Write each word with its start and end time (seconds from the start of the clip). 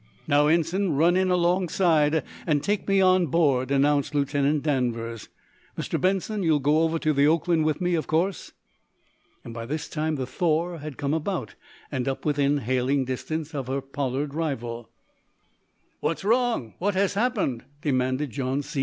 "Now, 0.27 0.47
Ensign, 0.47 0.93
run 0.95 1.15
in 1.15 1.29
alongside, 1.29 2.23
and 2.47 2.63
take 2.63 2.87
me 2.87 3.01
on 3.01 3.27
board," 3.27 3.69
announced 3.69 4.15
Lieutenant 4.15 4.63
Danvers. 4.63 5.29
"Mr. 5.77 6.01
Benson, 6.01 6.41
you'll 6.41 6.57
go 6.57 6.81
over 6.81 6.97
to 6.97 7.13
the 7.13 7.27
'Oakland' 7.27 7.65
with 7.65 7.79
me, 7.79 7.93
of 7.93 8.07
course?" 8.07 8.51
By 9.45 9.67
this 9.67 9.87
time 9.87 10.15
the 10.15 10.25
"Thor" 10.25 10.79
had 10.79 10.97
come 10.97 11.13
about, 11.13 11.53
and 11.91 12.07
up 12.07 12.25
within 12.25 12.57
hailing 12.57 13.05
distance 13.05 13.53
of 13.53 13.67
her 13.67 13.79
Pollard 13.79 14.33
rival. 14.33 14.89
"What's 15.99 16.23
wrong? 16.23 16.73
What 16.79 16.95
has 16.95 17.13
happened?" 17.13 17.65
demanded 17.83 18.31
John 18.31 18.63
C. 18.63 18.79